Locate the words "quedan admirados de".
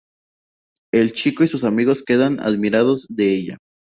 2.01-3.35